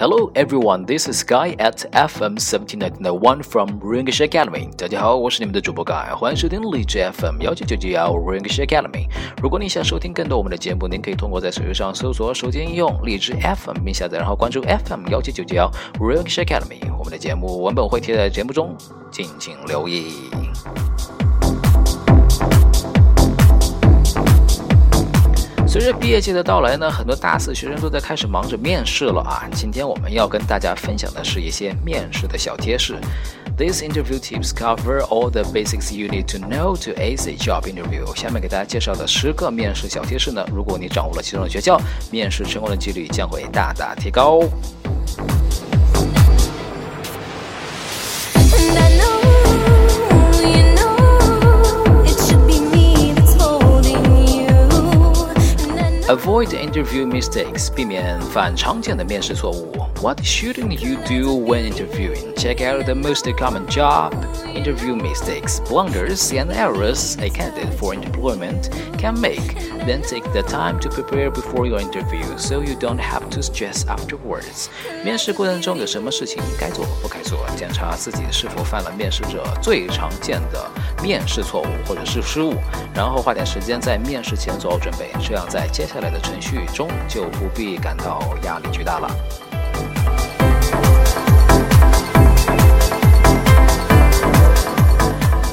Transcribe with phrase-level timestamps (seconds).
[0.00, 4.70] Hello everyone, this is Guy at FM 1791 from Ringish Academy.。
[4.76, 9.08] 大家好，我是你们的主播 Guy，欢迎收听荔枝 FM 幺九九九幺 Ringish Academy。
[9.42, 15.68] 如果你想收听更多我们的节目，您可以通过在手机上搜索手机应用荔枝 FM 并下载，然后关注 FM 幺九九九幺
[15.98, 16.78] Ringish Academy。
[16.96, 18.76] 我们的节目文本会贴在节目中，
[19.10, 20.12] 敬请留意。
[25.90, 29.48] 着毕业季的到来呢，很多大四学生都在开始忙着面试了啊。
[29.54, 32.98] 今天我们要跟大家分享的是一些面试的小贴士。
[33.56, 38.14] These interview tips cover all the basics you need to know to ace a job interview。
[38.14, 44.40] 下面给大家介绍的十个面试小贴士呢，如果你掌握了其中的诀窍，面试成功的几率将会大大提高。
[56.07, 59.71] Avoid interview mistakes，避免犯常见的面试错误。
[60.01, 62.33] What shouldn't you do when interviewing?
[62.35, 64.11] Check out the most common job
[64.53, 69.55] interview mistakes, blunders, and errors a candidate for employment can make.
[69.85, 73.85] Then take the time to prepare before your interview, so you don't have to stress
[73.85, 74.67] afterwards.
[75.05, 80.69] 面试过程中有什么事情该做不该做，检查自己是否犯了面试者最常见的
[81.02, 82.54] 面试错误或者是失误，
[82.94, 89.10] 然后花点时间在面试前做好准备，这样在接下来的程序中就不必感到压力巨大了。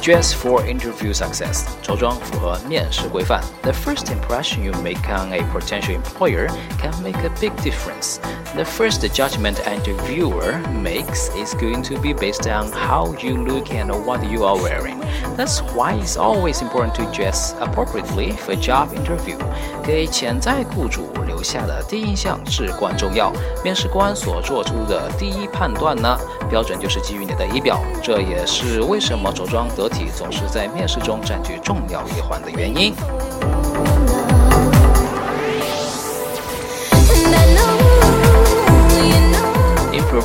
[0.02, 3.42] Dress for interview success，着装符合面试规范。
[3.62, 8.20] The first impression you make on a potential employer can make a big difference.
[8.54, 13.70] The first judgment an interviewer makes is going to be based on how you look
[13.70, 14.98] and what you are wearing.
[15.36, 19.36] That's why it's always important to dress appropriately for job interview.
[19.82, 23.30] 给潜在雇主留下的第一印象至关重要。
[23.62, 26.18] 面试官所做出的第一判断呢，
[26.48, 27.78] 标准就是基于你的仪表。
[28.02, 30.06] 这也是为什么着装得体。
[30.16, 32.94] 总是在面试中占据重要一环的原因。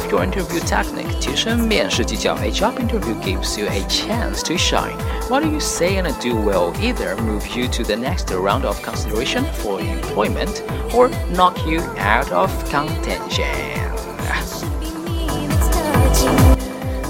[0.00, 2.34] Improve your interview technique，提升面试技巧。
[2.36, 4.96] A job interview gives you a chance to shine.
[5.28, 9.44] What you say and do will either move you to the next round of consideration
[9.62, 13.44] for employment or knock you out of contention.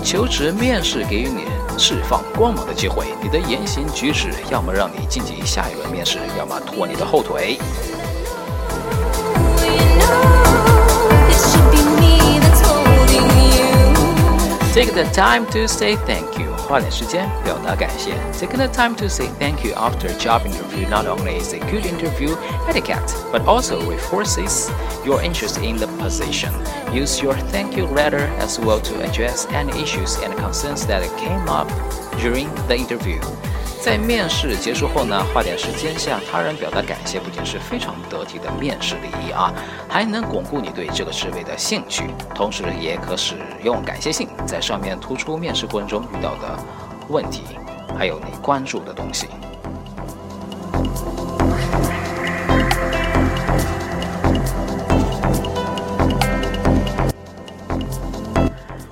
[0.03, 1.45] 求职面试给予你
[1.79, 7.59] 释放光芒的机会，你的言行举止要么让你晋级下一轮面试，要么拖你的后腿。
[14.73, 16.53] Take the time to say thank you.
[16.69, 18.13] 花点时间表达感谢。
[18.33, 21.87] Taking the time to say thank you after a job interview not only is a good
[21.87, 22.37] interview
[22.69, 24.69] etiquette, but also reinforces
[25.05, 26.53] your interest in the position.
[26.93, 31.49] Use your thank you letter as well to address any issues and concerns that came
[31.49, 31.69] up
[32.21, 33.21] during the interview.
[33.82, 39.52] 在面试结束后呢，花点时间向他人表达感谢，不仅是非常得体的面试礼仪啊，
[39.90, 42.04] 还能巩固你对这个职位的兴趣，
[42.36, 43.34] 同时也可使
[43.64, 46.64] 用感谢信在上面突出面试过程中遇到的
[47.10, 47.42] 问题，
[47.98, 49.28] 还有你关注的东西。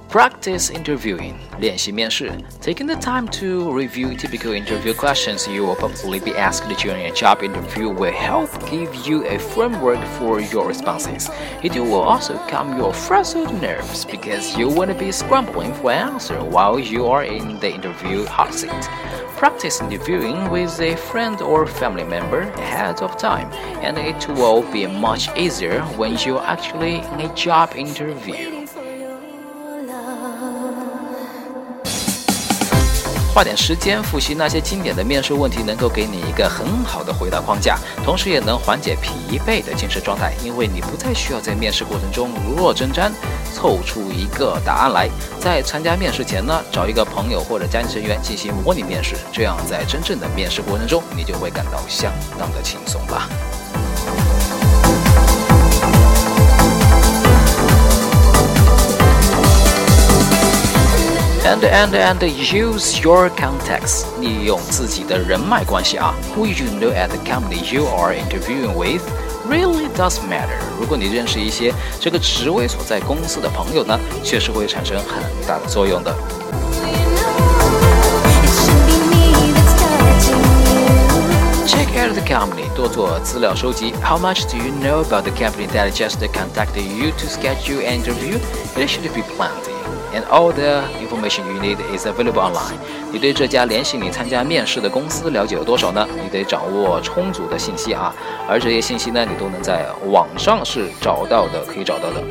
[0.08, 1.34] Practice interviewing.
[1.58, 2.30] 练习面试.
[2.60, 7.12] Taking the time to review typical interview questions you will probably be asked during a
[7.12, 11.28] job interview will help give you a framework for your responses.
[11.62, 16.38] It will also calm your frazzled nerves because you won't be scrambling for an answer
[16.44, 18.70] while you are in the interview hot seat.
[19.36, 23.50] Practice interviewing with a friend or family member ahead of time,
[23.82, 28.64] and it will be much easier when you're actually in a job interview.
[33.39, 43.09] 花点时间复习那些经典的面试问题，能够给你一个很好的回答框架，同时也能缓解疲惫的精神状态，因为你不再需要在面试过程中如若针毡，
[43.55, 45.09] 凑出一个答案来。
[45.39, 53.48] 在参加面试前呢，找一个朋友或者家庭成员进行模拟面试，这样在真正的面试过程中，你就会感到相当的轻松了。
[61.58, 66.14] And and and use your contacts，利用自己的人脉关系啊。
[66.34, 69.02] Who you know at the company you are interviewing with
[69.46, 70.58] really does matter。
[70.80, 76.14] 如果你认识一些这个职位所在公司的朋友呢，确实会产生很大的作用的。
[81.66, 83.92] Check out the 项目里多做资料收集。
[84.02, 88.40] How much do you know about the company that just contacted you to schedule an interview?
[88.76, 89.77] It should be plenty.
[90.14, 92.76] And all the information you need is available online.
[93.12, 96.06] 你对这家联系你参加面试的公司了解有多少呢？
[96.22, 98.14] 你得掌握充足的信息啊，
[98.48, 102.22] 而这些信息呢，你都能在网上是找到的，可以找到的。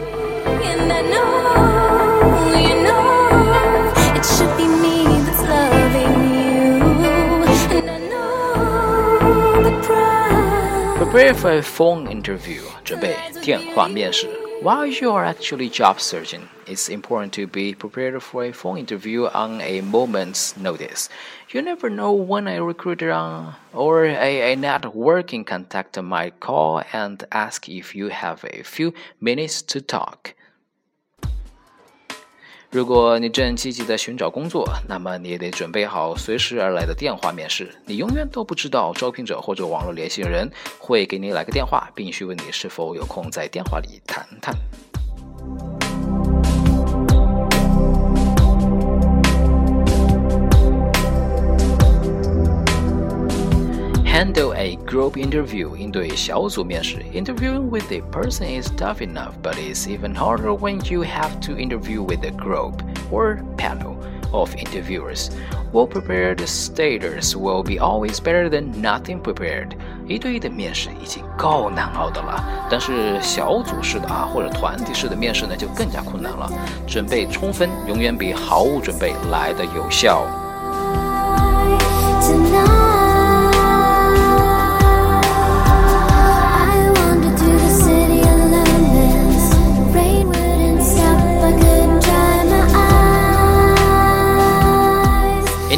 [10.97, 12.61] Prepare for a phone interview.
[12.83, 14.27] 准备电话面试。
[14.63, 19.61] While you are actually job searching, it's important to be prepared for a phone interview on
[19.61, 21.09] a moment's notice.
[21.51, 23.13] You never know when a recruiter
[23.73, 29.61] or a, a networking contact might call and ask if you have a few minutes
[29.67, 30.33] to talk.
[32.71, 37.71] 如果你正积极的寻找工作，那么你也得准备好随时而来的电话面试。
[37.85, 44.55] 你永远都不知道招聘者或者网络联系人会给你来个电话，并询问你是否有空在电话里谈谈。
[54.17, 56.97] Handle a group interview 应对小组面试。
[57.13, 62.03] Interviewing with a person is tough enough, but it's even harder when you have to interview
[62.03, 62.75] with a group
[63.11, 63.95] or panel
[64.31, 65.29] of interviewers.
[65.71, 69.71] Well prepared staters will be always better than nothing prepared.
[70.07, 76.47] 一对一的面试已经够难熬的了，但是小组式的啊或者团体式的面试呢就更加困难了。
[76.85, 80.27] 准备充分永远比毫无准备来的有效。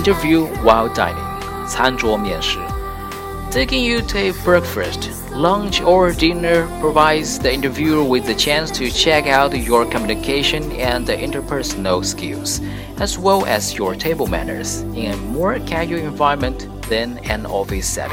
[0.09, 1.15] Interview while dining，
[1.67, 2.59] 餐桌面试。
[3.51, 9.27] Taking you to a breakfast, lunch, or dinner provides the interviewer with the chance to check
[9.27, 12.59] out your communication and interpersonal skills,
[13.00, 18.12] as well as your table manners, in a more casual environment than an office setting.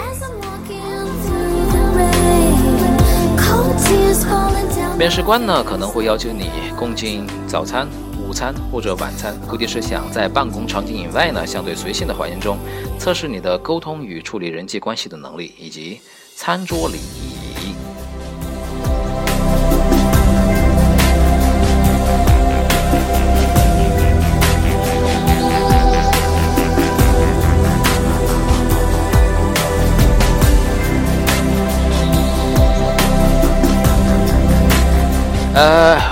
[4.96, 7.88] 面试官呢可能会要求你共进早餐。
[8.38, 12.56] 餐或者晚餐，估计是想在办公场景以外呢，相对随性的环境中，
[13.00, 16.00] 测试你的沟通与处理人际关系的能力，以及
[16.36, 17.37] 餐桌礼仪。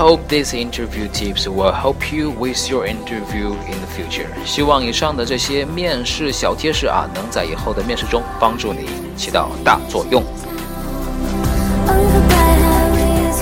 [0.05, 4.27] hope these interview tips will help you with your interview in the future.
[4.45, 10.23] 希望以上的这些面试小贴士啊，能在以后的面试中帮助你起到大作用。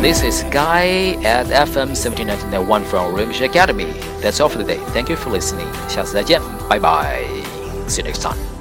[0.01, 3.93] This is Guy at FM 17991 from Rimish Academy.
[4.23, 4.79] That's all for today.
[4.95, 5.67] Thank you for listening.
[5.89, 7.23] 下次再见，拜拜。
[7.89, 8.52] See you next time.